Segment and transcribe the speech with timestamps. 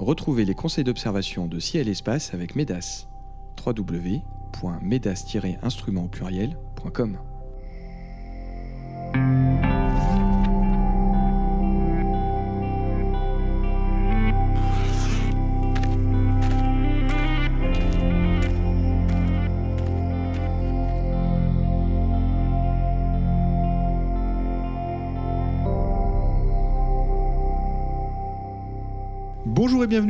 [0.00, 3.06] Retrouvez les conseils d'observation de ciel et espace avec MEDAS.
[3.66, 7.18] www.medas-instrument pluriel.com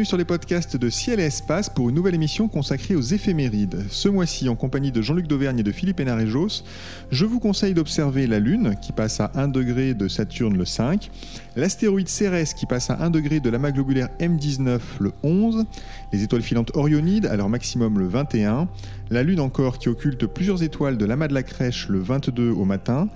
[0.01, 3.85] bienvenue sur les podcasts de Ciel et Espace pour une nouvelle émission consacrée aux éphémérides.
[3.91, 6.65] Ce mois-ci, en compagnie de Jean-Luc Dauvergne et de Philippe Hénarejos,
[7.11, 11.11] je vous conseille d'observer la Lune qui passe à 1 degré de Saturne le 5,
[11.55, 15.67] l'astéroïde Cérès qui passe à 1 degré de l'amas globulaire M19 le 11,
[16.15, 18.69] les étoiles filantes Orionides à leur maximum le 21,
[19.11, 22.65] la Lune encore qui occulte plusieurs étoiles de l'amas de la Crèche le 22 au
[22.65, 23.09] matin,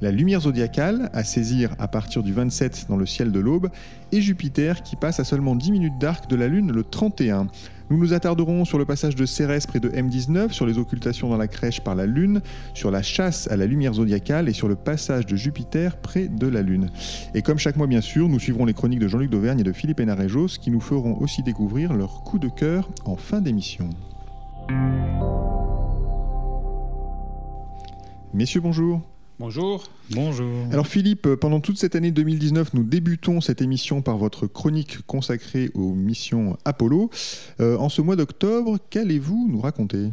[0.00, 3.70] la lumière zodiacale à saisir à partir du 27 dans le ciel de l'aube,
[4.10, 7.46] et Jupiter qui passe à seulement 10 minutes d'arc de la Lune le 31.
[7.90, 11.36] Nous nous attarderons sur le passage de Cérès près de M19, sur les occultations dans
[11.36, 12.40] la crèche par la Lune,
[12.72, 16.46] sur la chasse à la lumière zodiacale et sur le passage de Jupiter près de
[16.46, 16.88] la Lune.
[17.34, 19.72] Et comme chaque mois bien sûr, nous suivrons les chroniques de Jean-Luc Dauvergne et de
[19.72, 23.90] Philippe Hénarejos qui nous feront aussi découvrir leur coup de cœur en fin d'émission.
[28.32, 29.02] Messieurs, bonjour.
[29.44, 29.82] Bonjour.
[30.10, 30.68] Bonjour.
[30.70, 35.68] Alors Philippe, pendant toute cette année 2019, nous débutons cette émission par votre chronique consacrée
[35.74, 37.10] aux missions Apollo.
[37.58, 40.10] Euh, en ce mois d'octobre, qu'allez-vous nous raconter?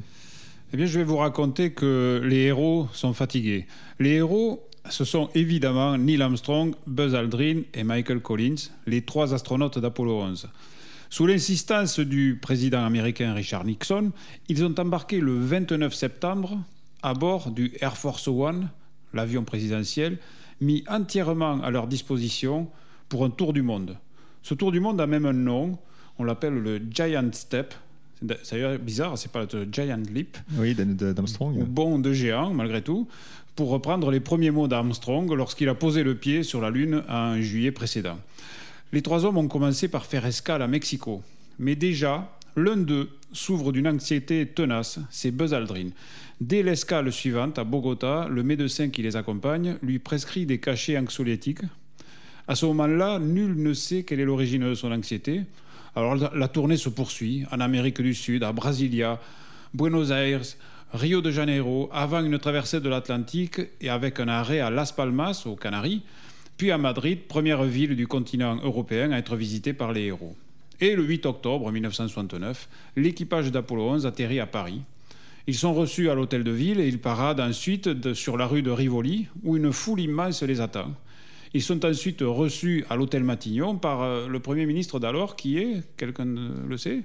[0.73, 3.67] Eh bien, je vais vous raconter que les héros sont fatigués.
[3.99, 9.77] Les héros, ce sont évidemment Neil Armstrong, Buzz Aldrin et Michael Collins, les trois astronautes
[9.77, 10.49] d'Apollo 11.
[11.11, 14.11] Sous l'insistance du président américain Richard Nixon,
[14.47, 16.57] ils ont embarqué le 29 septembre
[17.03, 18.69] à bord du Air Force One,
[19.13, 20.17] l'avion présidentiel,
[20.61, 22.67] mis entièrement à leur disposition
[23.07, 23.97] pour un tour du monde.
[24.43, 25.77] Ce tour du monde a même un nom,
[26.17, 27.73] on l'appelle le Giant Step.
[28.43, 30.37] C'est d'ailleurs bizarre, c'est pas le Giant Leap.
[30.57, 31.57] Oui, d'Armstrong.
[31.57, 33.07] Ou bond de géant, malgré tout,
[33.55, 37.39] pour reprendre les premiers mots d'Armstrong lorsqu'il a posé le pied sur la Lune en
[37.41, 38.17] juillet précédent.
[38.91, 41.21] Les trois hommes ont commencé par faire escale à Mexico.
[41.59, 45.89] Mais déjà, l'un d'eux s'ouvre d'une anxiété tenace, c'est Buzz Aldrin.
[46.41, 51.61] Dès l'escale suivante, à Bogota, le médecin qui les accompagne lui prescrit des cachets anxiolytiques.
[52.47, 55.41] À ce moment-là, nul ne sait quelle est l'origine de son anxiété.
[55.95, 59.19] Alors la tournée se poursuit en Amérique du Sud, à Brasilia,
[59.73, 60.41] Buenos Aires,
[60.93, 65.43] Rio de Janeiro, avant une traversée de l'Atlantique et avec un arrêt à Las Palmas,
[65.45, 66.01] aux Canaries,
[66.57, 70.35] puis à Madrid, première ville du continent européen à être visitée par les héros.
[70.81, 74.81] Et le 8 octobre 1969, l'équipage d'Apollo 11 atterrit à Paris.
[75.47, 78.71] Ils sont reçus à l'hôtel de ville et ils paradent ensuite sur la rue de
[78.71, 80.93] Rivoli, où une foule immense les attend.
[81.53, 85.81] Ils sont ensuite reçus à l'hôtel Matignon par euh, le Premier ministre d'alors, qui est,
[85.97, 86.27] quelqu'un
[86.67, 87.01] le sait?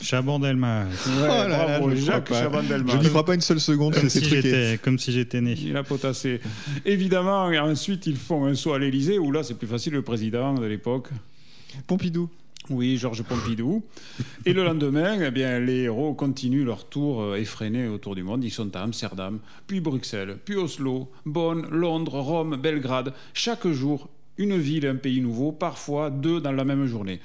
[0.00, 0.84] Chaban-Delmas.
[0.84, 2.92] Ouais, bravo, Jacques Chaban-Delmas.
[2.92, 3.94] Je n'y crois pas une seule seconde.
[3.94, 5.54] Comme, c'est si j'étais, comme si j'étais né.
[5.58, 6.40] Il a potassé.
[6.84, 10.02] Évidemment, et ensuite, ils font un saut à l'Élysée, où là, c'est plus facile, le
[10.02, 11.08] président de l'époque.
[11.86, 12.28] Pompidou.
[12.68, 13.84] Oui, Georges Pompidou.
[14.44, 18.42] Et le lendemain, eh bien, les héros continuent leur tour euh, effréné autour du monde.
[18.42, 19.38] Ils sont à Amsterdam,
[19.68, 23.12] puis Bruxelles, puis Oslo, Bonn, Londres, Rome, Belgrade.
[23.34, 27.20] Chaque jour, une ville et un pays nouveau, parfois deux dans la même journée.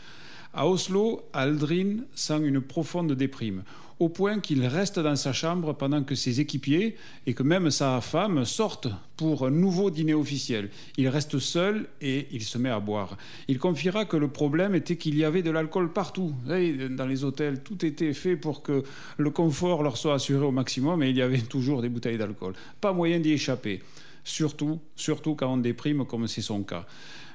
[0.54, 3.64] À Oslo, Aldrin sent une profonde déprime,
[4.02, 6.96] au point qu'il reste dans sa chambre pendant que ses équipiers
[7.28, 10.72] et que même sa femme sortent pour un nouveau dîner officiel.
[10.98, 13.16] Il reste seul et il se met à boire.
[13.48, 16.34] Il confiera que le problème était qu'il y avait de l'alcool partout.
[16.48, 18.82] Dans les hôtels, tout était fait pour que
[19.18, 22.54] le confort leur soit assuré au maximum et il y avait toujours des bouteilles d'alcool.
[22.82, 23.84] Pas moyen d'y échapper.
[24.24, 26.88] Surtout, surtout quand on déprime comme c'est son cas.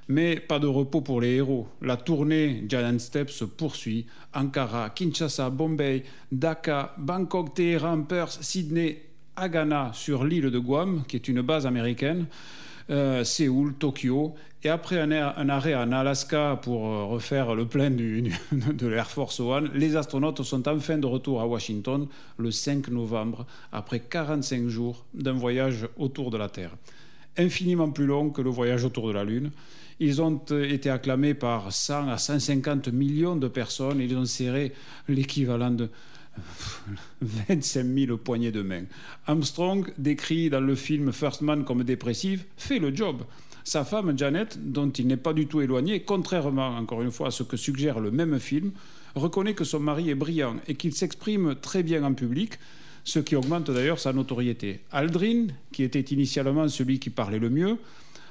[0.08, 1.66] Mais pas de repos pour les héros.
[1.82, 4.06] La tournée Giant Step se poursuit.
[4.34, 9.02] Ankara, Kinshasa, Bombay, Dhaka, Bangkok, Téhéran, Perth, Sydney,
[9.34, 12.26] Agana sur l'île de Guam, qui est une base américaine,
[12.90, 14.34] euh, Séoul, Tokyo.
[14.62, 19.40] Et après un, arrêt en Alaska pour euh, refaire le plein du, de l'Air Force
[19.40, 22.08] One, les astronautes sont enfin de retour à Washington
[22.38, 26.72] le 5 novembre, après 45 jours d'un voyage autour de la Terre.
[27.36, 29.50] Infiniment plus long que le voyage autour de la Lune.
[29.98, 34.00] Ils ont été acclamés par 100 à 150 millions de personnes.
[34.00, 34.72] Ils ont serré
[35.08, 35.88] l'équivalent de
[37.22, 38.82] 25 000 poignées de main.
[39.26, 43.22] Armstrong, décrit dans le film First Man comme dépressive, fait le job.
[43.64, 47.30] Sa femme Janet, dont il n'est pas du tout éloigné, contrairement encore une fois à
[47.30, 48.72] ce que suggère le même film,
[49.14, 52.58] reconnaît que son mari est brillant et qu'il s'exprime très bien en public,
[53.02, 54.80] ce qui augmente d'ailleurs sa notoriété.
[54.92, 57.78] Aldrin, qui était initialement celui qui parlait le mieux,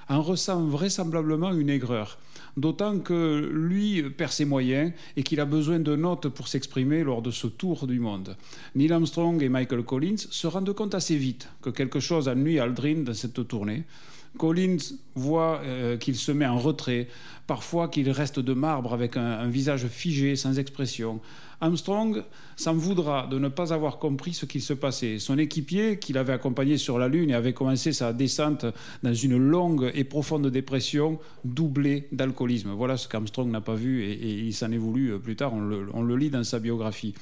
[0.10, 2.18] en ressent vraisemblablement une aigreur.
[2.58, 7.22] D'autant que lui perd ses moyens et qu'il a besoin de notes pour s'exprimer lors
[7.22, 8.38] de ce tour du monde.
[8.76, 13.04] Neil Armstrong et Michael Collins se rendent compte assez vite que quelque chose ennuie Aldrin
[13.04, 13.84] dans cette tournée.
[14.38, 14.78] Collins
[15.16, 17.08] voit euh, qu'il se met en retrait,
[17.48, 21.20] parfois qu'il reste de marbre avec un, un visage figé, sans expression.
[21.62, 22.24] Armstrong
[22.56, 25.20] s'en voudra de ne pas avoir compris ce qu'il se passait.
[25.20, 28.66] Son équipier, qui l'avait accompagné sur la Lune et avait commencé sa descente
[29.04, 32.72] dans une longue et profonde dépression, doublée d'alcoolisme.
[32.72, 36.02] Voilà ce qu'Armstrong n'a pas vu et, il s'en est voulu euh, plus tard, on
[36.04, 37.14] le lit dans sa biographie.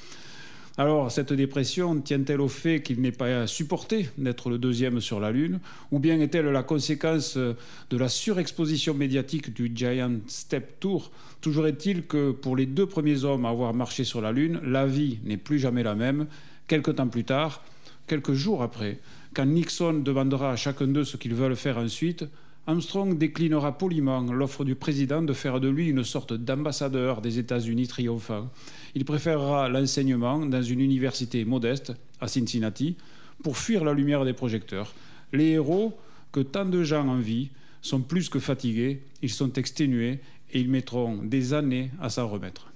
[0.76, 5.30] Alors, cette dépression tient-elle au fait qu'il n'ait pas supporté d'être le deuxième sur la
[5.30, 5.60] Lune
[5.92, 11.12] Ou bien est-elle la conséquence de la surexposition médiatique du Giant Step Tour?
[11.40, 14.84] Toujours est-il que pour les deux premiers hommes à avoir marché sur la Lune, la
[14.84, 16.26] vie n'est plus jamais la même.
[16.66, 17.62] Quelque temps plus tard,
[18.08, 18.98] quelques jours après,
[19.32, 22.24] quand Nixon demandera à chacun d'eux ce qu'ils veulent faire ensuite,
[22.66, 27.88] Armstrong déclinera poliment l'offre du président de faire de lui une sorte d'ambassadeur des États-Unis
[27.88, 28.48] triomphant.
[28.94, 32.96] Il préférera l'enseignement dans une université modeste, à Cincinnati,
[33.42, 34.94] pour fuir la lumière des projecteurs.
[35.34, 35.92] Les héros,
[36.32, 37.50] que tant de gens envient,
[37.82, 40.20] sont plus que fatigués, ils sont exténués
[40.52, 42.68] et ils mettront des années à s'en remettre.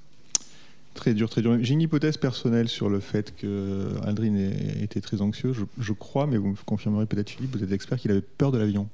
[0.92, 1.56] Très dur, très dur.
[1.62, 4.36] J'ai une hypothèse personnelle sur le fait que Aldrin
[4.82, 5.54] était très anxieux.
[5.54, 8.52] Je, je crois, mais vous me confirmerez peut-être, Philippe, vous êtes expert, qu'il avait peur
[8.52, 8.90] de l'avion.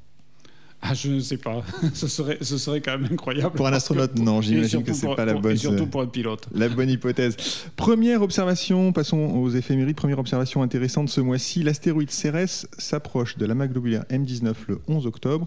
[0.86, 1.62] Ah, je ne sais pas.
[1.94, 3.54] ce, serait, ce serait quand même incroyable.
[3.56, 5.54] Pour un astronaute, non, j'imagine que c'est pas la pour- bonne.
[5.54, 6.46] Et surtout pour un pilote.
[6.54, 7.36] La bonne hypothèse.
[7.74, 9.96] Première observation, passons aux éphémérides.
[9.96, 11.62] Première observation intéressante ce mois-ci.
[11.62, 15.46] L'astéroïde Cérès s'approche de l'amas globulaire M19 le 11 octobre.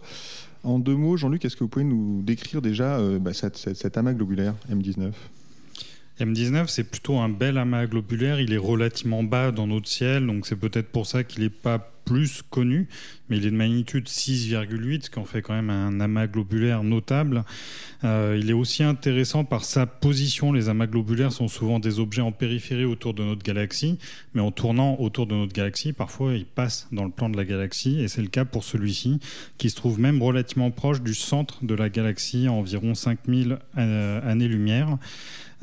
[0.63, 3.78] En deux mots, Jean-Luc, est-ce que vous pouvez nous décrire déjà euh, bah, cette- cette-
[3.78, 5.12] cet amas globulaire M19
[6.19, 8.40] M19, c'est plutôt un bel amas globulaire.
[8.40, 11.92] Il est relativement bas dans notre ciel, donc c'est peut-être pour ça qu'il n'est pas
[12.08, 12.88] plus connu,
[13.28, 16.84] mais il est de magnitude 6,8, ce qui en fait quand même un amas globulaire
[16.84, 17.44] notable.
[18.06, 20.54] Euh, il est aussi intéressant par sa position.
[20.54, 24.00] Les amas globulaires sont souvent des objets en périphérie autour de notre galaxie,
[24.34, 27.44] mais en tournant autour de notre galaxie, parfois ils passent dans le plan de la
[27.44, 29.20] galaxie, et c'est le cas pour celui-ci,
[29.58, 34.31] qui se trouve même relativement proche du centre de la galaxie, à environ 5000 euh,
[34.31, 34.98] années-lumière.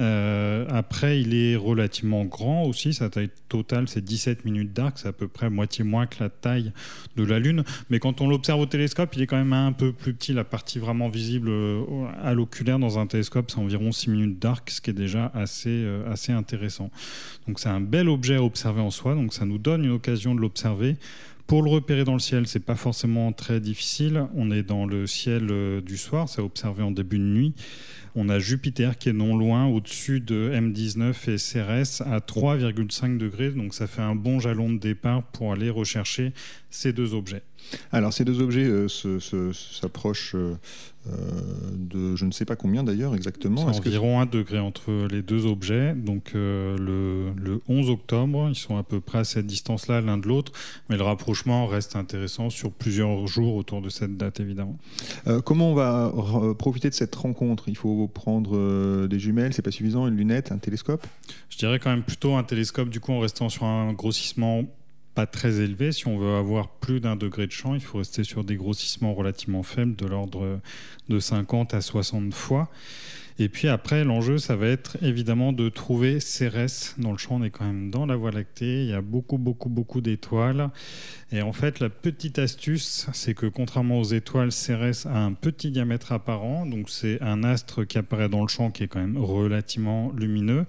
[0.01, 2.93] Euh, après, il est relativement grand aussi.
[2.93, 4.99] Sa taille totale, c'est 17 minutes d'arc.
[4.99, 6.73] C'est à peu près moitié moins que la taille
[7.17, 7.65] de la Lune.
[7.91, 10.33] Mais quand on l'observe au télescope, il est quand même un peu plus petit.
[10.33, 11.85] La partie vraiment visible euh,
[12.23, 15.69] à l'oculaire dans un télescope, c'est environ 6 minutes d'arc, ce qui est déjà assez,
[15.71, 16.91] euh, assez intéressant.
[17.47, 19.15] Donc c'est un bel objet à observer en soi.
[19.15, 20.97] Donc ça nous donne une occasion de l'observer.
[21.47, 24.27] Pour le repérer dans le ciel, c'est pas forcément très difficile.
[24.35, 27.55] On est dans le ciel euh, du soir, c'est observé en début de nuit.
[28.15, 33.51] On a Jupiter qui est non loin, au-dessus de M19 et Cérès à 3,5 degrés.
[33.51, 36.33] Donc ça fait un bon jalon de départ pour aller rechercher
[36.71, 37.43] ces deux objets.
[37.93, 38.89] Alors, ces deux objets euh,
[39.53, 40.55] s'approchent euh,
[41.07, 41.11] euh,
[41.75, 43.73] de je ne sais pas combien d'ailleurs exactement.
[43.73, 45.95] C'est que- environ un degré entre les deux objets.
[45.95, 50.17] Donc euh, le, le 11 octobre, ils sont à peu près à cette distance-là l'un
[50.19, 50.53] de l'autre.
[50.89, 54.79] Mais le rapprochement reste intéressant sur plusieurs jours autour de cette date, évidemment.
[55.45, 56.13] Comment on va
[56.59, 57.65] profiter de cette rencontre?
[57.69, 61.07] Il faut prendre des jumelles, c'est pas suffisant, une lunette, un télescope?
[61.51, 64.65] Je dirais quand même plutôt un télescope, du coup, en restant sur un grossissement
[65.15, 65.93] pas très élevé.
[65.93, 69.15] Si on veut avoir plus d'un degré de champ, il faut rester sur des grossissements
[69.15, 70.61] relativement faibles, de l'ordre
[71.09, 72.71] de 50 à 60 fois.
[73.39, 76.95] Et puis après, l'enjeu, ça va être évidemment de trouver Cérès.
[76.99, 78.85] Dans le champ, on est quand même dans la Voie lactée.
[78.85, 80.71] Il y a beaucoup, beaucoup, beaucoup d'étoiles.
[81.33, 85.73] Et en fait, la petite astuce, c'est que contrairement aux étoiles, Cérès a un petit
[85.73, 86.65] diamètre apparent.
[86.65, 90.67] Donc, c'est un astre qui apparaît dans le champ qui est quand même relativement lumineux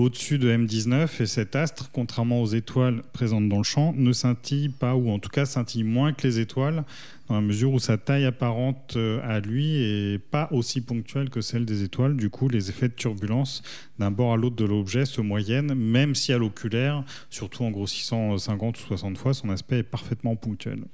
[0.00, 4.70] au-dessus de M19 et cet astre, contrairement aux étoiles présentes dans le champ, ne scintille
[4.70, 6.84] pas ou en tout cas scintille moins que les étoiles
[7.30, 11.40] dans la mesure où sa taille apparente euh, à lui est pas aussi ponctuelle que
[11.40, 12.16] celle des étoiles.
[12.16, 13.62] Du coup, les effets de turbulence
[14.00, 18.36] d'un bord à l'autre de l'objet se moyennent, même si à l'oculaire, surtout en grossissant
[18.36, 20.84] 50 ou 60 fois, son aspect est parfaitement ponctuel.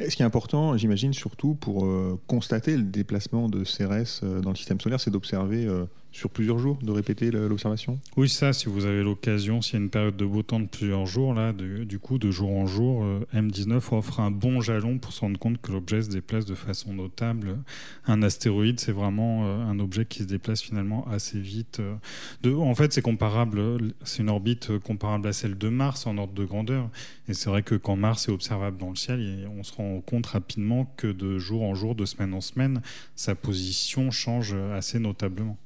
[0.00, 4.40] Et Ce qui est important, j'imagine, surtout pour euh, constater le déplacement de Cérès euh,
[4.40, 5.84] dans le système solaire, c'est d'observer euh,
[6.14, 7.98] sur plusieurs jours, de répéter l'observation?
[8.16, 10.66] Oui, ça, si vous avez l'occasion, s'il y a une période de beau temps de
[10.66, 14.60] plusieurs jours, là, de- du coup, de jour en jour, euh, M19 offre un bon
[14.60, 17.58] jalon pour se rendre compte que l'objet se déplace de façon notable.
[18.06, 21.80] Un astéroïde, c'est vraiment euh, un objet qui se déplace finalement assez vite.
[21.80, 22.54] euh.
[22.56, 23.60] En fait, c'est comparable,
[24.04, 26.90] c'est une orbite comparable à celle de Mars en ordre de grandeur.
[27.28, 30.26] Et c'est vrai que quand Mars est observable dans le ciel, on se rend compte
[30.26, 32.82] rapidement que de jour en jour, de semaine en semaine,
[33.16, 35.56] sa position change assez notablement.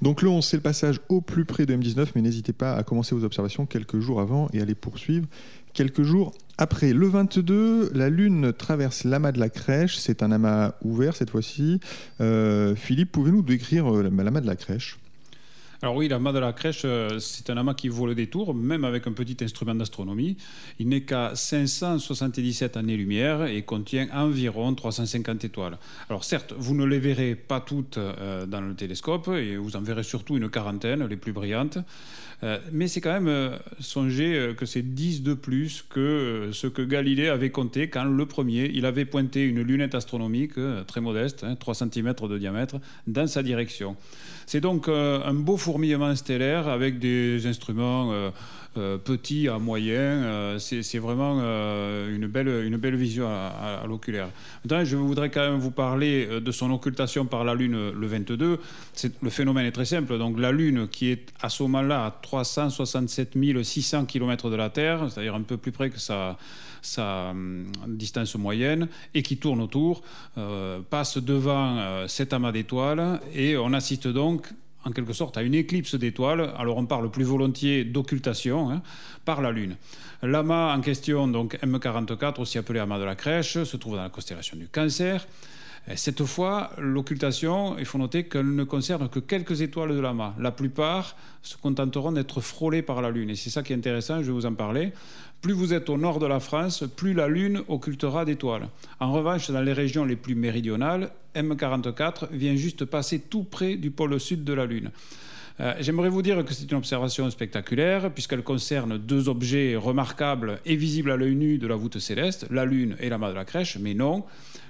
[0.00, 2.82] Donc le 11, c'est le passage au plus près de M19, mais n'hésitez pas à
[2.82, 5.26] commencer vos observations quelques jours avant et à les poursuivre
[5.72, 9.96] quelques jours Après, le 22, la Lune traverse l'amas de la crèche.
[9.96, 11.80] C'est un amas ouvert cette fois-ci.
[12.20, 14.98] Euh, Philippe, pouvez-nous décrire euh, l'amas de la crèche?
[15.82, 18.84] Alors oui, l'amas de la crèche, euh, c'est un amas qui vaut le détour, même
[18.84, 20.36] avec un petit instrument d'astronomie.
[20.78, 25.78] Il n'est qu'à 577 années-lumière et contient environ 350 étoiles.
[26.08, 29.80] Alors certes, vous ne les verrez pas toutes euh, dans le télescope, et vous en
[29.80, 31.78] verrez surtout une quarantaine, les plus brillantes.
[32.44, 37.28] Euh, mais c'est quand même songer que c'est 10 de plus que ce que Galilée
[37.28, 40.54] avait compté quand le premier, il avait pointé une lunette astronomique
[40.86, 42.76] très modeste, 3 hein, cm de diamètre,
[43.08, 43.96] dans sa direction.
[44.46, 48.30] C'est donc un beau fourmillement stellaire avec des instruments euh,
[48.76, 50.22] euh, petits à moyens.
[50.22, 54.28] Euh, c'est vraiment une, belle, une belle vision à, l'oculaire.
[54.64, 58.58] Maintenant, je voudrais quand même vous parler de son occultation par la Lune le 22.
[59.22, 60.18] Le phénomène est très simple.
[60.18, 65.06] Donc la Lune, qui est à ce moment-là à 367 600 km de la Terre,
[65.08, 66.36] c'est-à-dire un peu plus près que sa
[66.84, 70.02] sa hum, distance moyenne et qui tourne autour,
[70.90, 74.48] passe devant cet amas d'étoiles et on assiste donc
[74.84, 76.52] en quelque sorte à une éclipse d'étoiles.
[76.56, 78.82] Alors on parle plus volontiers d'occultation hein,
[79.24, 79.76] par la Lune.
[80.22, 84.10] L'amas en question, donc M44, aussi appelé amas de la crèche, se trouve dans la
[84.10, 85.26] constellation du Cancer.
[85.96, 90.32] Cette fois, l'occultation, il faut noter qu'elle ne concerne que quelques étoiles de l'amas.
[90.38, 93.30] La plupart se contenteront d'être frôlées par la Lune.
[93.30, 94.92] Et c'est ça qui est intéressant, je vais vous en parler.
[95.40, 98.68] Plus vous êtes au nord de la France, plus la Lune occultera d'étoiles.
[99.00, 103.90] En revanche, dans les régions les plus méridionales, M44 vient juste passer tout près du
[103.90, 104.92] pôle sud de la Lune.
[105.60, 110.76] Euh, j'aimerais vous dire que c'est une observation spectaculaire puisqu'elle concerne deux objets remarquables et
[110.76, 113.76] visibles à l'œil nu de la voûte céleste, la Lune et l'amas de la crèche,
[113.78, 114.24] mais non,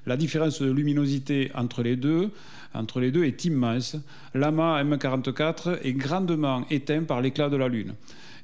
[0.07, 2.31] la différence de luminosité entre les deux,
[2.75, 3.97] entre les deux est immense.
[4.35, 7.95] L'amas M44 est grandement éteint par l'éclat de la Lune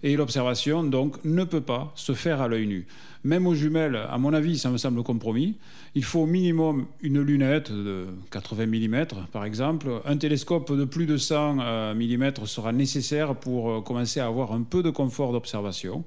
[0.03, 2.87] et l'observation donc ne peut pas se faire à l'œil nu.
[3.25, 5.57] Même aux jumelles, à mon avis, ça me semble compromis.
[5.95, 9.89] Il faut au minimum une lunette de 80 mm, par exemple.
[10.05, 14.53] Un télescope de plus de 100 euh, mm sera nécessaire pour euh, commencer à avoir
[14.53, 16.05] un peu de confort d'observation.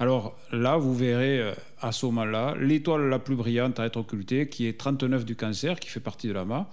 [0.00, 4.48] Alors là, vous verrez euh, à ce moment-là l'étoile la plus brillante à être occultée,
[4.48, 6.66] qui est 39 du cancer, qui fait partie de l'amas.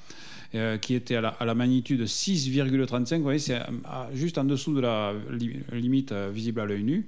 [0.55, 3.17] Euh, qui était à la, magnitude 6,35.
[3.17, 3.59] Vous voyez, c'est
[4.13, 5.11] juste en dessous de la
[5.73, 7.07] limite euh, visible à l'œil nu.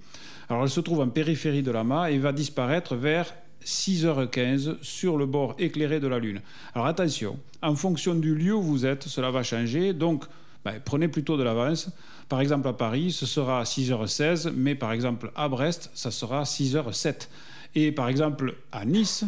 [0.49, 5.27] Alors elle se trouve en périphérie de l'amas et va disparaître vers 6h15 sur le
[5.27, 6.41] bord éclairé de la Lune.
[6.73, 9.93] Alors attention, en fonction du lieu où vous êtes, cela va changer.
[9.93, 10.25] Donc
[10.65, 11.89] ben, prenez plutôt de l'avance.
[12.27, 17.29] Par exemple à Paris, ce sera 6h16, mais par exemple à Brest, ça sera 6h07.
[17.75, 19.23] Et par exemple à Nice,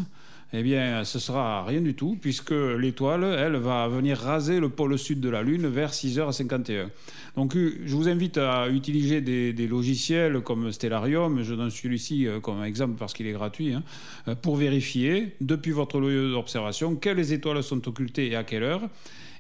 [0.52, 4.98] eh bien, ce sera rien du tout, puisque l'étoile, elle, va venir raser le pôle
[4.98, 6.88] sud de la Lune vers 6h51.
[7.36, 12.40] Donc, euh, je vous invite à utiliser des, logiciels comme Stellarium, je donne celui-ci euh,
[12.40, 13.84] comme exemple parce qu'il est gratuit, hein,
[14.28, 18.82] euh, pour vérifier, depuis votre lieu d'observation, quelles étoiles sont occultées et à quelle heure.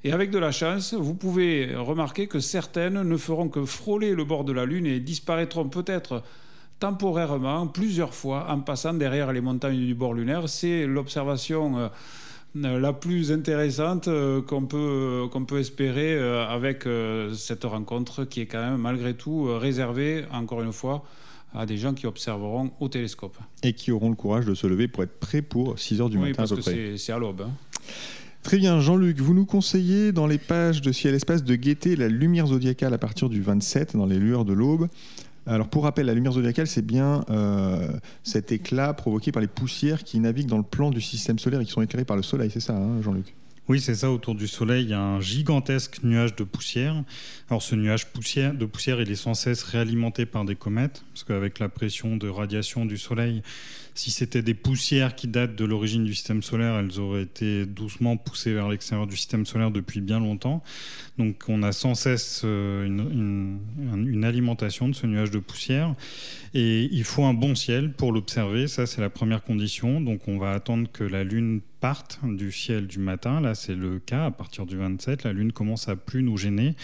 [0.03, 4.25] Et avec de la chance, vous pouvez remarquer que certaines ne feront que frôler le
[4.25, 6.23] bord de la Lune et disparaîtront peut-être
[6.79, 10.47] temporairement, plusieurs fois, en passant derrière les montagnes du bord lunaire.
[10.47, 11.89] C'est l'observation
[12.55, 16.87] euh, la plus intéressante euh, qu'on peut, qu'on peut espérer euh, avec
[17.35, 21.03] cette rencontre qui est quand même malgré tout réservée, encore une fois,
[21.53, 23.37] à des gens qui observeront au télescope.
[23.63, 26.17] Et qui auront le courage de se lever pour être prêts pour 6 heures du
[26.17, 27.41] oui, matin parce que C'est à l'aube.
[27.41, 27.51] Hein.
[28.41, 32.07] Très bien, Jean-Luc, vous nous conseillez dans les pages de Ciel Espace de guetter la
[32.07, 34.87] lumière zodiacale à partir du 27 dans les lueurs de l'aube.
[35.49, 37.89] Alors pour rappel, la lumière zodiacale, c'est bien euh,
[38.23, 41.65] cet éclat provoqué par les poussières qui naviguent dans le plan du système solaire et
[41.65, 43.33] qui sont éclairées par le Soleil, c'est ça, hein, Jean-Luc?
[43.69, 44.09] Oui, c'est ça.
[44.09, 47.03] Autour du Soleil, il y a un gigantesque nuage de poussière.
[47.49, 51.59] Alors, ce nuage de poussière, il est sans cesse réalimenté par des comètes, parce qu'avec
[51.59, 53.43] la pression de radiation du Soleil,
[53.99, 58.15] si c'était des poussières qui datent de l'origine du système solaire, elles auraient été doucement
[58.17, 60.63] poussées vers l'extérieur du système solaire depuis bien longtemps.
[61.17, 65.95] Donc on a sans cesse euh, une, alimentation de ce nuage de poussière.
[66.53, 68.67] Et il faut un bon ciel pour l'observer.
[68.67, 69.99] Ça, c'est la première condition.
[69.99, 73.41] Donc on va attendre que la Lune parte du ciel du matin.
[73.41, 74.25] Là, c'est le cas.
[74.25, 76.75] À partir du 27, la Lune commence à plus nous gêner.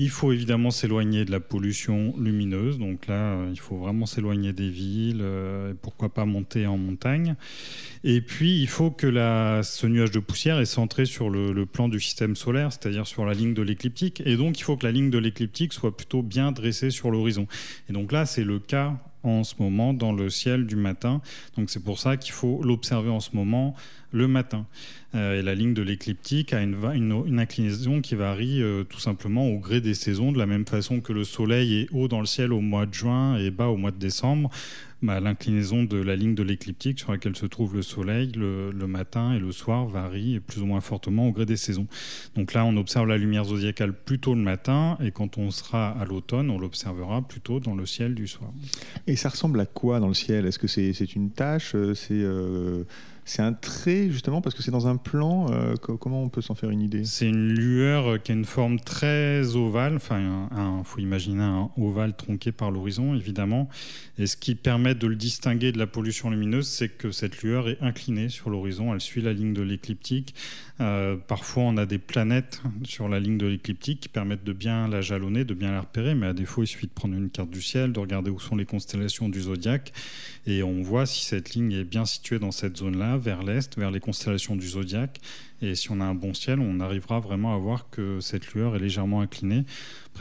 [0.00, 2.78] Il faut évidemment s'éloigner de la pollution lumineuse.
[2.78, 7.34] Donc là, il faut vraiment s'éloigner des villes, euh, pourquoi pas monter en montagne.
[8.04, 9.08] Et puis, il faut que
[9.64, 13.34] ce nuage de poussière est centré sur le, plan du système solaire, c'est-à-dire sur la
[13.34, 14.22] ligne de l'écliptique.
[14.24, 17.48] Et donc, il faut que la ligne de l'écliptique soit plutôt bien dressée sur l'horizon.
[17.90, 21.20] Et donc là, c'est le cas en ce moment dans le ciel du matin.
[21.56, 23.74] Donc c'est pour ça qu'il faut l'observer en ce moment
[24.12, 24.66] le matin.
[25.14, 29.94] et la ligne de l'écliptique a une, inclinaison qui varie tout simplement au gré des
[29.94, 32.86] saisons, de la même façon que le Soleil est haut dans le ciel au mois
[32.86, 34.50] de juin et bas au mois de décembre.
[35.00, 39.32] Bah, l'inclinaison de la ligne de l'écliptique sur laquelle se trouve le Soleil le, matin
[39.32, 41.86] et le soir varie plus ou moins fortement au gré des saisons.
[42.34, 46.04] Donc là, on observe la lumière zodiacale plutôt le matin et quand on sera à
[46.04, 48.50] l'automne, on l'observera plutôt dans le ciel du soir.
[49.06, 50.46] Et ça ressemble à quoi dans le ciel?
[50.46, 52.82] Est-ce que c'est une tache C'est euh,
[53.28, 55.52] c'est un trait justement parce que c'est dans un plan.
[55.52, 57.04] Euh, comment on peut s'en faire une idée?
[57.04, 59.96] C'est une lueur qui a une forme très ovale.
[59.96, 63.68] Enfin, il faut imaginer un ovale tronqué par l'horizon, évidemment.
[64.16, 67.68] Et ce qui permet de le distinguer de la pollution lumineuse, c'est que cette lueur
[67.68, 68.94] est inclinée sur l'horizon.
[68.94, 70.34] Elle suit la ligne de l'écliptique.
[70.80, 74.86] Euh, parfois, on a des planètes sur la ligne de l'écliptique qui permettent de bien
[74.88, 76.14] la jalonner, de bien la repérer.
[76.14, 78.56] Mais à défaut, il suffit de prendre une carte du ciel, de regarder où sont
[78.56, 79.92] les constellations du zodiaque,
[80.46, 83.90] et on voit si cette ligne est bien située dans cette zone-là vers l'est, vers
[83.90, 85.18] les constellations du zodiaque.
[85.60, 88.76] Et si on a un bon ciel, on arrivera vraiment à voir que cette lueur
[88.76, 89.64] est légèrement inclinée.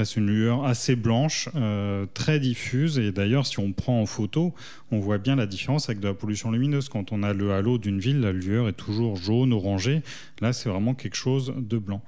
[0.04, 3.00] C'est une lueur assez blanche, euh, très diffuse.
[3.00, 4.54] Et d'ailleurs, si on prend en photo,
[4.92, 6.90] on voit bien la différence avec de la pollution lumineuse.
[6.90, 10.02] Quand on a le halo d'une ville, la lueur est toujours jaune, orangée.
[10.42, 12.02] Là, c'est vraiment quelque chose de blanc.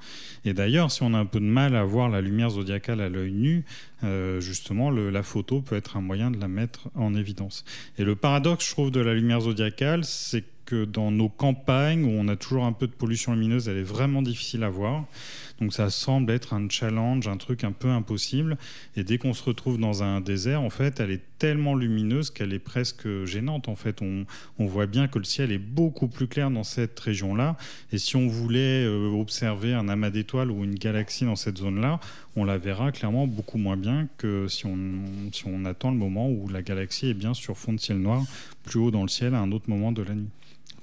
[0.45, 3.09] Et d'ailleurs, si on a un peu de mal à voir la lumière zodiacale à
[3.09, 3.65] l'œil nu,
[4.03, 7.65] euh, justement, la photo peut être un moyen de la mettre en évidence.
[7.97, 10.45] Et le paradoxe, je trouve, de la lumière zodiacale, c'est
[10.75, 14.21] dans nos campagnes où on a toujours un peu de pollution lumineuse, elle est vraiment
[14.21, 15.05] difficile à voir.
[15.59, 18.57] Donc ça semble être un challenge, un truc un peu impossible.
[18.95, 22.53] Et dès qu'on se retrouve dans un désert, en fait, elle est tellement lumineuse qu'elle
[22.53, 23.67] est presque gênante.
[23.67, 24.25] En fait, on,
[24.57, 27.57] voit bien que le ciel est beaucoup plus clair dans cette région-là.
[27.91, 31.99] Et si on voulait euh, observer un amas d'étoiles ou une galaxie dans cette zone-là,
[32.35, 34.77] on la verra clairement beaucoup moins bien que si on,
[35.33, 38.23] si on attend le moment où la galaxie est bien sur fond de ciel noir,
[38.63, 40.29] plus haut dans le ciel à un autre moment de la nuit.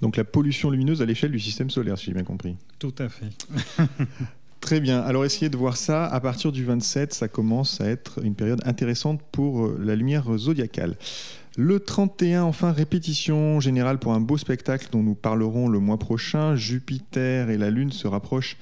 [0.02, 2.56] Donc la pollution lumineuse à l'échelle du système solaire, si j'ai bien compris.
[2.78, 3.30] Tout à fait.
[4.66, 4.98] Très bien.
[4.98, 6.06] Alors essayez de voir ça.
[6.06, 10.36] À partir du 27, ça commence à être une période intéressante pour euh, la lumière
[10.36, 10.96] zodiacale.
[11.56, 16.56] Le 31, enfin, répétition générale pour un beau spectacle dont nous parlerons le mois prochain.
[16.56, 18.56] Jupiter et la Lune se rapprochent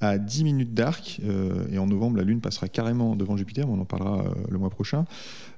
[0.00, 1.20] à 10 minutes d'arc.
[1.22, 4.34] Euh, et en novembre, la Lune passera carrément devant Jupiter, mais on en parlera euh,
[4.48, 5.04] le mois prochain.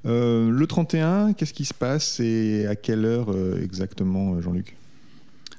[0.05, 3.29] le 31, qu'est-ce qui se passe et à quelle heure
[3.63, 4.75] exactement, Jean-Luc?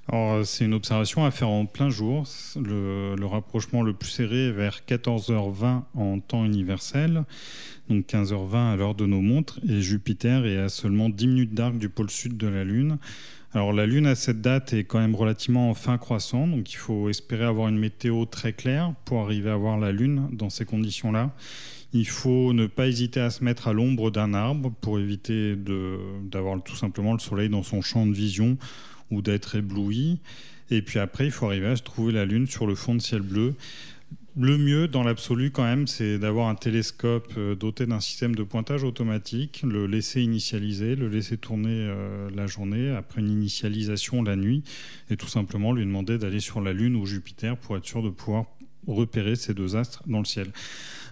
[0.07, 2.25] Alors, c'est une observation à faire en plein jour.
[2.55, 7.23] Le, rapprochement le plus serré est vers 14h20 en temps universel,
[7.89, 11.77] donc 15h20 à l'heure de nos montres, et Jupiter est à seulement 10 minutes d'arc
[11.77, 12.99] du pôle sud de la Lune.
[13.53, 16.77] Alors la Lune à cette date est quand même relativement en fin croissant, donc il
[16.77, 20.65] faut espérer avoir une météo très claire pour arriver à voir la Lune dans ces
[20.65, 21.31] conditions-là.
[21.93, 26.61] Il faut ne pas hésiter à se mettre à l'ombre d'un arbre pour éviter d'avoir
[26.61, 28.57] tout simplement le soleil dans son champ de vision
[29.11, 30.19] ou d'être ébloui.
[30.71, 33.01] Et puis après, il faut arriver à se trouver la Lune sur le fond de
[33.01, 33.55] ciel bleu.
[34.37, 38.43] Le mieux, dans l'absolu, quand même, c'est d'avoir un télescope euh, doté d'un système de
[38.43, 44.35] pointage automatique, le laisser initialiser, le laisser tourner euh, la journée, après une initialisation la
[44.35, 44.61] nuit,
[45.09, 48.09] et tout simplement lui demander d'aller sur la Lune ou Jupiter pour être sûr de
[48.09, 48.43] pouvoir
[48.87, 50.51] repérer ces deux astres dans le ciel.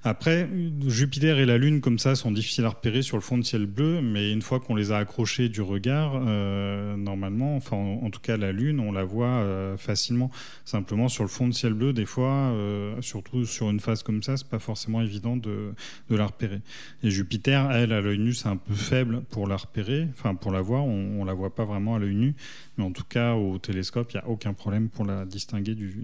[0.05, 0.49] Après,
[0.85, 3.65] Jupiter et la Lune, comme ça, sont difficiles à repérer sur le fond de ciel
[3.65, 8.19] bleu, mais une fois qu'on les a accrochés du regard, euh, normalement, enfin, en, tout
[8.19, 10.29] cas, la Lune, on la voit euh, facilement.
[10.65, 14.21] Simplement, sur le fond de ciel bleu, des fois, euh, surtout sur une phase comme
[14.23, 15.73] ça, c'est pas forcément évident de,
[16.09, 16.59] la repérer.
[17.01, 20.51] Et Jupiter, elle, à l'œil nu, c'est un peu faible pour la repérer, enfin, pour
[20.51, 22.35] la voir, on, on la voit pas vraiment à l'œil nu,
[22.77, 25.95] mais en tout cas, au télescope, il n'y a aucun problème pour la distinguer, du,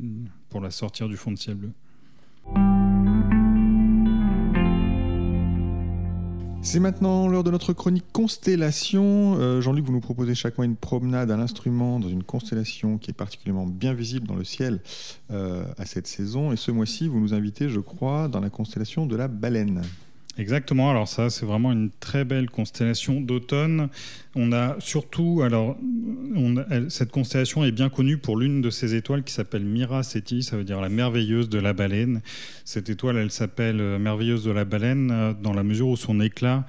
[0.49, 1.71] pour la sortir du fond de ciel bleu.
[6.61, 9.37] C'est maintenant l'heure de notre chronique constellation.
[9.39, 13.11] Euh, Jean-Luc, vous nous proposez chaque mois une promenade à l'instrument dans une constellation qui
[13.11, 14.79] est particulièrement bien visible dans le ciel
[15.31, 16.51] euh, à cette saison.
[16.51, 19.81] Et ce mois-ci, vous nous invitez, je crois, dans la constellation de la baleine.
[20.39, 20.89] Exactement.
[20.89, 23.89] Alors ça, c'est vraiment une très belle constellation d'automne.
[24.35, 25.75] On a surtout, alors,
[26.87, 30.55] cette constellation est bien connue pour l'une de ces étoiles qui s'appelle Mira Ceti, ça
[30.55, 32.21] veut dire la merveilleuse de la baleine.
[32.63, 36.21] Cette étoile, elle s'appelle euh, merveilleuse de la baleine euh, dans la mesure où son
[36.21, 36.65] éclat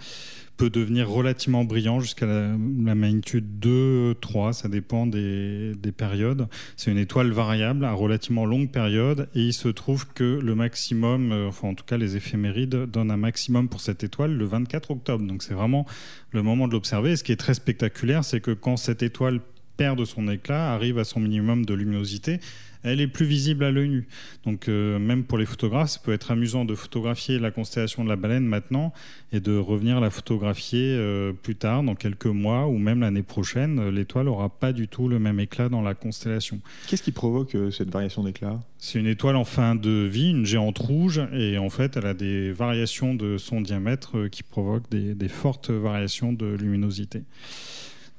[0.61, 2.49] peut devenir relativement brillant jusqu'à la,
[2.95, 6.49] magnitude 2, 3, ça dépend des, périodes.
[6.77, 11.33] C'est une étoile variable à relativement longue période et il se trouve que le maximum,
[11.33, 14.91] euh, enfin en tout cas les éphémérides donnent un maximum pour cette étoile le 24
[14.91, 15.27] octobre.
[15.27, 15.87] Donc c'est vraiment
[16.31, 17.13] le moment de l'observer.
[17.13, 19.41] Et ce qui est très spectaculaire, c'est que quand cette étoile
[19.81, 22.39] perd de son éclat, arrive à son minimum de luminosité,
[22.83, 24.09] elle est plus visible à l'œil nu.
[24.45, 28.11] Donc euh, même pour les photographes, ça peut être amusant de photographier la constellation de
[28.11, 28.93] la baleine maintenant
[29.33, 33.89] et de revenir la photographier euh, plus tard, dans quelques mois ou même l'année prochaine.
[33.89, 36.61] L'étoile n'aura pas du tout le même éclat dans la constellation.
[36.87, 38.61] Qu'est-ce qui provoque euh, cette variation d'éclat?
[38.77, 42.13] C'est une étoile en fin de vie, une géante rouge, et en fait elle a
[42.13, 47.23] des variations de son diamètre qui provoquent des, des fortes variations de luminosité.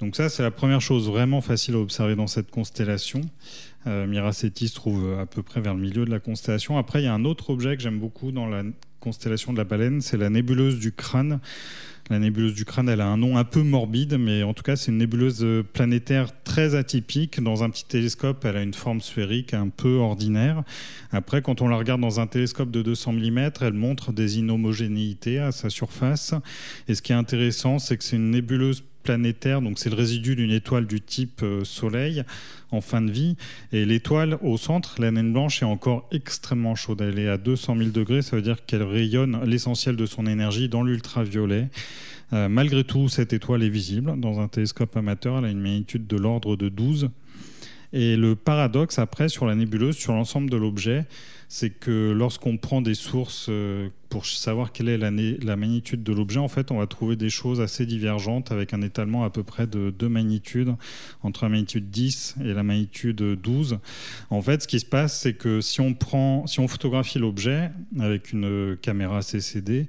[0.02, 3.20] Donc ça, c'est la première chose vraiment facile à observer dans cette constellation.
[3.86, 6.76] Euh, Miraceti se trouve à peu près vers le milieu de la constellation.
[6.76, 8.64] Après, il y a un autre objet que j'aime beaucoup dans la
[8.98, 11.38] constellation de la baleine, c'est la nébuleuse du crâne.
[12.10, 14.74] La nébuleuse du crâne, elle a un nom un peu morbide, mais en tout cas,
[14.74, 17.40] c'est une nébuleuse planétaire très atypique.
[17.40, 20.64] Dans un petit télescope, elle a une forme sphérique un peu ordinaire.
[21.12, 25.38] Après, quand on la regarde dans un télescope de 200 mm, elle montre des inhomogénéités
[25.38, 26.34] à sa surface.
[26.88, 30.36] Et ce qui est intéressant, c'est que c'est une nébuleuse planétaire, donc c'est le résidu
[30.36, 32.24] d'une étoile du type euh, Soleil
[32.70, 33.36] en fin de vie.
[33.72, 37.00] Et l'étoile au centre, la naine blanche, est encore extrêmement chaude.
[37.00, 40.68] Elle est à 200 000 degrés, ça veut dire qu'elle rayonne l'essentiel de son énergie
[40.68, 41.68] dans l'ultraviolet.
[42.32, 45.38] Euh, malgré tout, cette étoile est visible dans un télescope amateur.
[45.38, 47.10] Elle a une magnitude de l'ordre de 12.
[47.92, 51.04] Et le paradoxe après sur la nébuleuse, sur l'ensemble de l'objet,
[51.54, 56.38] c'est que lorsqu'on prend des sources euh, pour savoir quelle est la, magnitude de l'objet,
[56.38, 59.66] en fait, on va trouver des choses assez divergentes avec un étalement à peu près
[59.66, 60.74] de deux magnitudes,
[61.22, 63.80] entre la magnitude 10 et la magnitude 12.
[64.30, 67.70] En fait, ce qui se passe, c'est que si on, prend, si on photographie l'objet
[68.00, 69.88] avec une caméra CCD,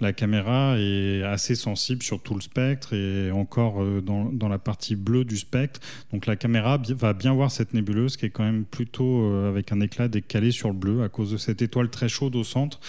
[0.00, 4.96] la caméra est assez sensible sur tout le spectre et encore euh, dans, la partie
[4.96, 5.80] bleue du spectre.
[6.12, 9.72] Donc la caméra va bien voir cette nébuleuse qui est quand même plutôt euh, avec
[9.72, 12.80] un éclat décalé sur le bleu à cause de cette étoile très chaude au centre.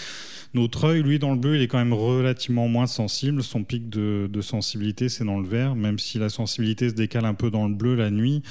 [0.56, 3.44] Notre œil, lui, dans le bleu, il est quand même relativement moins sensible.
[3.44, 7.34] Son pic de, sensibilité, c'est dans le vert, même si la sensibilité se décale un
[7.34, 8.42] peu dans le bleu la nuit.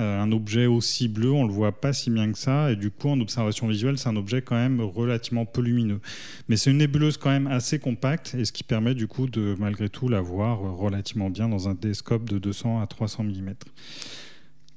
[0.00, 2.72] Euh, un objet aussi bleu, on le voit pas si bien que ça.
[2.72, 6.00] Et du coup, en observation visuelle, c'est un objet quand même relativement peu lumineux.
[6.48, 9.54] Mais c'est une nébuleuse quand même assez compacte, et ce qui permet du coup de,
[9.58, 13.52] malgré tout, la voir relativement bien dans un télescope de 200 à 300 mm.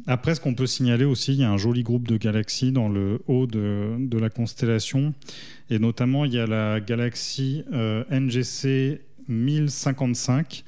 [0.05, 2.89] Après, ce qu'on peut signaler aussi, il y a un joli groupe de galaxies dans
[2.89, 5.13] le haut de, la constellation.
[5.69, 10.63] Et notamment, il y a la galaxie euh, NGC 1055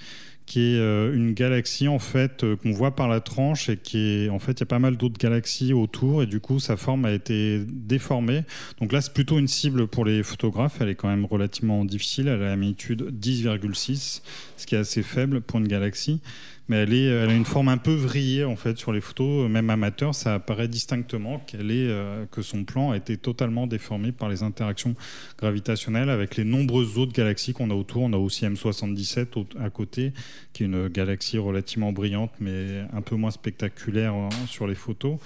[0.46, 3.98] qui est euh, une galaxie en fait euh, qu'on voit par la tranche et qui
[3.98, 6.78] est en fait il y a pas mal d'autres galaxies autour et du coup sa
[6.78, 8.44] forme a été déformée.
[8.80, 12.28] Donc là c'est plutôt une cible pour les photographes, elle est quand même relativement difficile,
[12.28, 14.22] elle a la magnitude 10,6,
[14.58, 16.22] ce qui est assez faible pour une galaxie
[16.68, 19.50] mais elle, est, elle a une forme un peu vrillée en fait sur les photos,
[19.50, 24.12] même amateur, ça apparaît distinctement qu'elle est, euh, que son plan a été totalement déformé
[24.12, 24.96] par les interactions
[25.38, 28.04] gravitationnelles avec les nombreuses autres galaxies qu'on a autour.
[28.04, 30.12] On a aussi M77 à côté,
[30.54, 35.18] qui est une galaxie relativement brillante, mais un peu moins spectaculaire hein, sur les photos.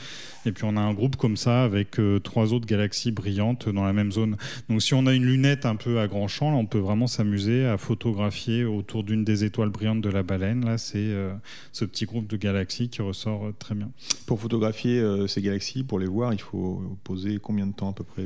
[0.45, 3.85] Et puis on a un groupe comme ça avec euh, trois autres galaxies brillantes dans
[3.85, 4.35] la même zone.
[4.67, 7.07] Donc si on a une lunette un peu à grand champ, là, on peut vraiment
[7.07, 10.65] s'amuser à photographier autour d'une des étoiles brillantes de la baleine.
[10.65, 11.28] Là, c'est euh, euh,
[11.71, 13.89] ce petit groupe de galaxies qui ressort euh, très bien.
[14.25, 17.93] Pour photographier euh, ces galaxies, pour les voir, il faut poser combien de temps à
[17.93, 18.25] peu près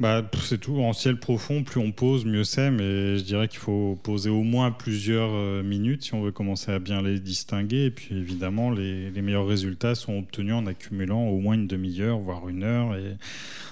[0.00, 0.78] bah, c'est tout.
[0.78, 2.70] En ciel profond, plus on pose, mieux c'est.
[2.70, 6.78] Mais je dirais qu'il faut poser au moins plusieurs minutes si on veut commencer à
[6.78, 7.86] bien les distinguer.
[7.86, 12.20] Et puis évidemment, les, les meilleurs résultats sont obtenus en accumulant au moins une demi-heure,
[12.20, 12.94] voire une heure.
[12.94, 13.16] Et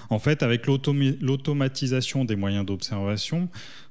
[0.09, 3.49] en fait, avec l'automatisation des moyens d'observation,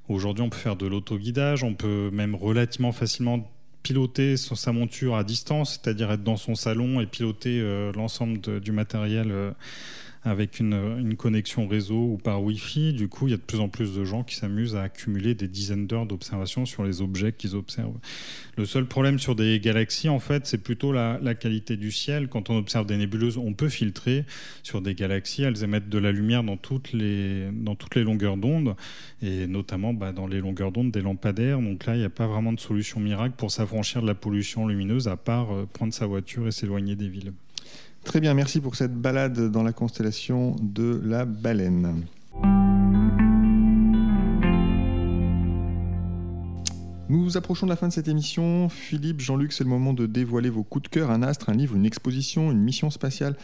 [0.09, 3.51] aujourd'hui on peut faire de l'autoguidage, on peut même relativement facilement
[3.87, 8.73] piloter sa monture à distance, c'est-à-dire être dans son salon et piloter euh, l'ensemble du
[8.73, 9.53] matériel euh,
[10.27, 12.93] avec une, connexion réseau ou par Wi-Fi.
[12.93, 15.35] Du coup, il y a de plus en plus de gens qui s'amusent à accumuler
[15.35, 17.99] des dizaines d'heures d'observation sur les objets qu'ils observent.
[18.57, 22.29] Le seul problème sur des galaxies, en fait, c'est plutôt la, qualité du ciel.
[22.29, 24.25] Quand on observe des nébuleuses, on peut filtrer
[24.65, 25.43] sur des galaxies.
[25.43, 27.49] Elles émettent de la lumière dans toutes les,
[27.95, 28.75] longueurs d'onde,
[29.23, 31.61] et notamment bah, dans les longueurs d'onde des lampadaires.
[31.61, 34.67] Donc là, il n'y a pas vraiment de solution miracle pour s'affranchir de la pollution
[34.67, 37.33] lumineuse, à part euh, prendre sa voiture et s'éloigner des villes.
[38.07, 42.07] Très bien, merci pour cette balade dans la constellation de la baleine.
[47.09, 48.69] Nous approchons de la fin de cette émission.
[48.69, 51.75] Philippe, Jean-Luc, c'est le moment de dévoiler vos coups de cœur, un astre, un livre,
[51.75, 53.37] une exposition, une mission spatiale,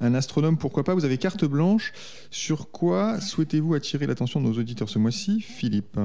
[0.00, 0.94] un astronome, pourquoi pas?
[0.94, 1.92] Vous avez carte blanche.
[2.32, 5.98] Sur quoi souhaitez-vous attirer l'attention de nos auditeurs ce mois-ci, Philippe?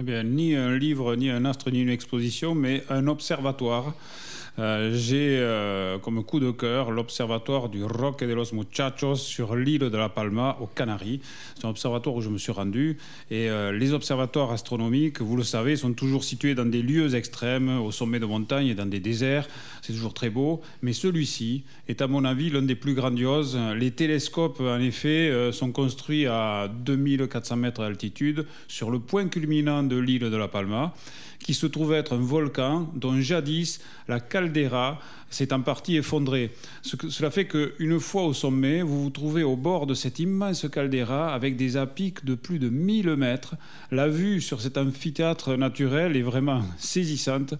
[0.00, 3.94] Eh bien, ni un livre, ni un astre, ni une exposition, mais un observatoire
[4.56, 9.96] J'ai euh, comme coup de cœur l'observatoire du Roque de los Muchachos sur l'île de
[9.96, 11.20] la Palma aux Canaries.
[11.56, 12.98] C'est un observatoire où je me suis rendu.
[13.32, 17.80] Et euh, les observatoires astronomiques, vous le savez, sont toujours situés dans des lieux extrêmes,
[17.80, 19.48] au sommet de montagnes et dans des déserts.
[19.82, 20.62] C'est toujours très beau.
[20.82, 23.58] Mais celui-ci est, à mon avis, l'un des plus grandioses.
[23.76, 29.82] Les télescopes, en effet, euh, sont construits à 2400 mètres d'altitude sur le point culminant
[29.82, 30.94] de l'île de la Palma
[31.44, 33.78] qui se trouve être un volcan dont jadis
[34.08, 36.52] la caldeira s'est en partie effondrée.
[36.82, 41.34] Cela fait qu'une fois au sommet, vous vous trouvez au bord de cette immense caldeira
[41.34, 43.56] avec des apics de plus de 1000 mètres.
[43.90, 47.54] La vue sur cet amphithéâtre naturel est vraiment saisissante.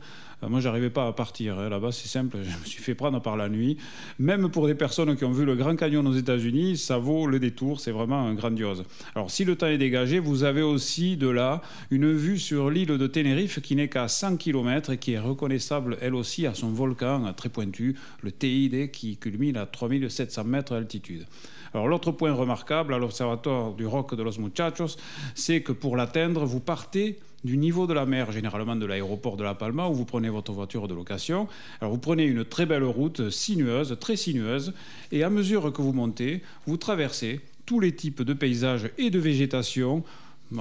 [0.48, 1.58] Moi, j'arrivais pas à partir.
[1.58, 1.68] hein.
[1.68, 2.38] Là-bas, c'est simple.
[2.44, 3.76] Je me suis fait prendre par la nuit.
[4.18, 7.38] Même pour des personnes qui ont vu le Grand Canyon aux États-Unis, ça vaut le
[7.38, 7.80] détour.
[7.80, 8.84] C'est vraiment grandiose.
[9.14, 12.98] Alors, si le temps est dégagé, vous avez aussi de là une vue sur l'île
[12.98, 16.70] de Tenerife qui n'est qu'à 100 km et qui est reconnaissable elle aussi à son
[16.70, 21.26] volcan très pointu, le TID, qui culmine à 3700 mètres d'altitude.
[21.72, 24.96] Alors l'autre point remarquable à l'observatoire du Roc de los Muchachos,
[25.34, 29.44] c'est que pour l'atteindre, vous partez du niveau de la mer, généralement de l'aéroport de
[29.44, 31.46] La Palma, où vous prenez votre voiture de location.
[31.80, 34.72] Alors vous prenez une très belle route sinueuse, très sinueuse,
[35.12, 39.18] et à mesure que vous montez, vous traversez tous les types de paysages et de
[39.18, 40.04] végétation,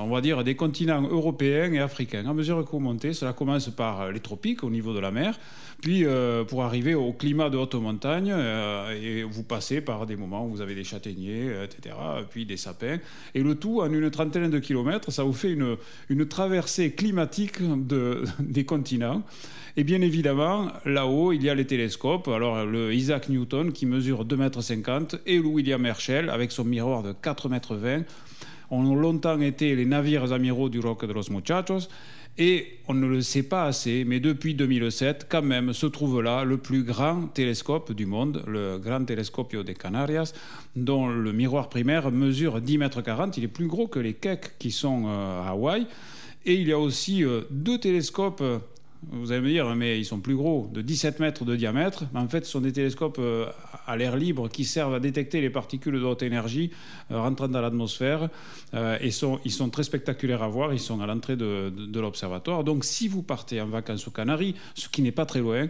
[0.01, 2.25] on va dire des continents européens et africains.
[2.27, 5.39] À mesure que vous montez, cela commence par les tropiques au niveau de la mer,
[5.82, 10.15] puis euh, pour arriver au climat de haute montagne, euh, et vous passez par des
[10.15, 11.95] moments où vous avez des châtaigniers, euh, etc.,
[12.29, 12.97] puis des sapins,
[13.36, 18.23] et le tout en une trentaine de kilomètres, ça vous fait une, traversée climatique de,
[18.39, 19.23] des continents.
[19.75, 22.27] Et bien évidemment, là-haut, il y a les télescopes.
[22.27, 27.01] Alors, le Isaac Newton qui mesure 2,50 m et le William Herschel avec son miroir
[27.01, 28.06] de 4,20 m
[28.81, 31.88] ont longtemps été les navires amiraux du Roque de los Muchachos.
[32.39, 36.43] Et on ne le sait pas assez, mais depuis 2007, quand même, se trouve là
[36.43, 40.33] le plus grand télescope du monde, le Gran Telescopio de Canarias,
[40.75, 43.38] dont le miroir primaire mesure 10 mètres 40.
[43.38, 45.86] Il est plus gros que les Keck qui sont euh, à Hawaï.
[46.45, 48.41] Et il y a aussi euh, deux télescopes.
[49.11, 52.05] Vous allez me dire, mais ils sont plus gros, de 17 mètres de diamètre.
[52.15, 53.45] En fait, ce sont des télescopes euh,
[53.85, 56.71] à l'air libre qui servent à détecter les particules de haute énergie
[57.11, 58.29] euh, rentrant dans l'atmosphère.
[58.73, 59.07] Euh, et
[59.45, 60.73] ils sont très spectaculaires à voir.
[60.73, 62.63] Ils sont à l'entrée de, de- de l'observatoire.
[62.63, 65.67] Donc, si vous partez en vacances aux Canaries, ce qui n'est pas très loin,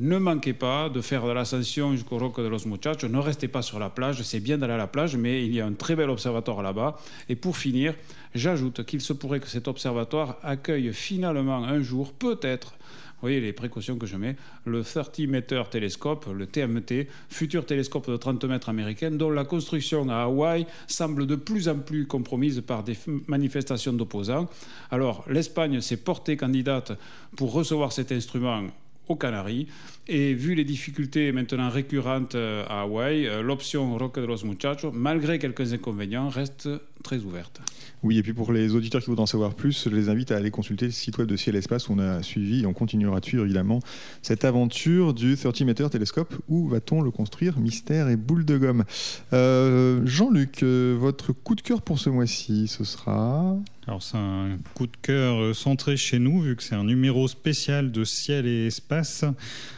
[0.00, 3.08] ne manquez pas de faire de l'ascension jusqu'au Roque de los Muchachos.
[3.08, 4.22] Ne restez pas sur la plage.
[4.22, 6.98] C'est bien d'aller à la plage, mais il y a un très bel observatoire là-bas.
[7.28, 7.94] Et pour finir,
[8.34, 13.52] j'ajoute qu'il se pourrait que cet observatoire accueille finalement un jour, peut-être, vous voyez les
[13.52, 18.68] précautions que je mets, le 30 Meter Telescope, le TMT, futur télescope de 30 mètres
[18.68, 23.92] américain, dont la construction à Hawaï semble de plus en plus compromise par des manifestations
[23.92, 24.50] d'opposants.
[24.90, 26.98] Alors, l'Espagne s'est portée candidate
[27.36, 28.64] pour recevoir cet instrument
[29.08, 29.66] aux Canaries.
[30.06, 34.92] Et vu les difficultés maintenant récurrentes euh, à Hawaï, euh, l'option Roque de los Muchachos,
[34.92, 36.68] malgré quelques inconvénients, reste
[37.02, 37.60] très ouverte.
[38.04, 40.36] Oui, et puis pour les auditeurs qui voudraient en savoir plus, je les invite à
[40.36, 43.18] aller consulter le site web de Ciel Espace où on a suivi et on continuera
[43.18, 43.80] de suivre évidemment
[44.20, 46.34] cette aventure du 30 Meter Telescope.
[46.48, 47.58] Où va-t-on le construire?
[47.58, 48.84] Mystère et boule de gomme.
[49.32, 53.56] Euh, Jean-Luc, euh, votre coup de cœur pour ce mois-ci, ce sera?
[53.86, 57.26] Alors c'est un coup de cœur euh, centré chez nous, vu que c'est un numéro
[57.26, 59.24] spécial de ciel et espace.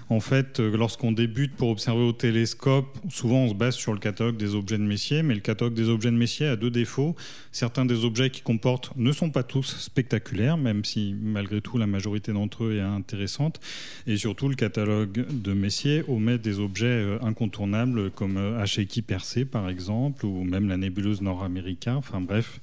[0.08, 3.98] En fait, euh, lorsqu'on débute pour observer au télescope, souvent on se base sur le
[3.98, 7.16] catalogue des objets de Messier, mais le catalogue des objets de Messier a deux défauts.
[7.50, 11.88] Certains des objets qu'il comporte ne sont pas tous spectaculaires, même si malgré tout la
[11.88, 13.58] majorité d'entre eux est intéressante.
[14.06, 19.02] Et surtout, le catalogue de Messier omet des objets euh, incontournables comme euh, H.
[19.02, 21.94] Percé par exemple, ou même la nébuleuse nord-américaine.
[21.94, 22.60] Enfin bref,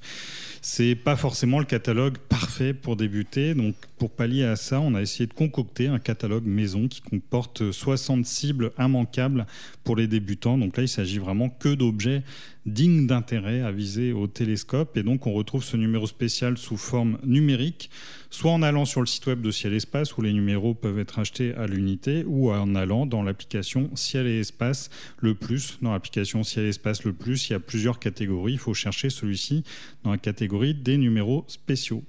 [0.62, 3.54] c'est pas forcément le catalogue parfait pour débuter.
[3.54, 7.33] Donc, pour pallier à ça, on a essayé de concocter un catalogue maison qui comporte
[7.70, 9.46] 60 cibles immanquables
[9.82, 10.58] pour les débutants.
[10.58, 12.22] Donc là, il s'agit vraiment que d'objets
[12.66, 14.96] dignes d'intérêt à viser au télescope.
[14.96, 17.90] Et donc, on retrouve ce numéro spécial sous forme numérique,
[18.30, 21.18] soit en allant sur le site web de Ciel Espace où les numéros peuvent être
[21.18, 25.78] achetés à l'unité, ou en allant dans l'application Ciel et Espace le plus.
[25.82, 28.54] Dans l'application Ciel et Espace le plus, il y a plusieurs catégories.
[28.54, 29.64] Il faut chercher celui-ci
[30.02, 32.02] dans la catégorie des numéros spéciaux.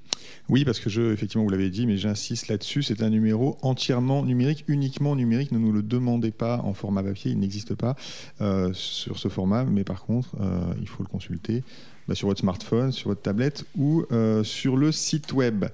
[0.50, 4.24] Oui, parce que je, effectivement, vous l'avez dit, mais j'insiste là-dessus, c'est un numéro entièrement
[4.24, 5.52] numérique, uniquement numérique.
[5.52, 7.96] Ne nous le demandez pas en format papier, il n'existe pas
[8.42, 10.45] euh, sur ce format, mais par contre, euh,
[10.80, 11.64] il faut le consulter
[12.08, 15.66] bah, sur votre smartphone, sur votre tablette ou euh, sur le site web.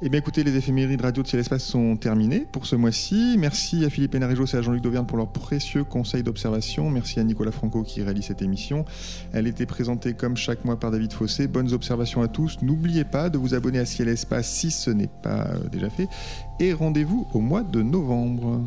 [0.00, 3.36] Eh bien écoutez, les éphémérides radio de Ciel Espace sont terminées pour ce mois-ci.
[3.36, 6.88] Merci à Philippe Hénarijos et à Jean-Luc Dauvergne pour leurs précieux conseils d'observation.
[6.88, 8.84] Merci à Nicolas Franco qui réalise cette émission.
[9.32, 11.48] Elle était présentée comme chaque mois par David Fossé.
[11.48, 12.58] Bonnes observations à tous.
[12.62, 16.08] N'oubliez pas de vous abonner à Ciel Espace si ce n'est pas euh, déjà fait.
[16.60, 18.60] Et rendez-vous au mois de novembre.